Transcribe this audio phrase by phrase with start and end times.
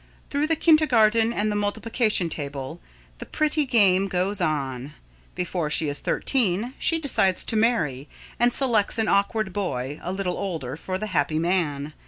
[0.31, 2.81] Through the kindergarten and the multiplication table,
[3.19, 4.95] the pretty game goes on.
[5.35, 8.07] Before she is thirteen, she decides to marry,
[8.39, 11.93] and selects an awkward boy a little older for the happy man.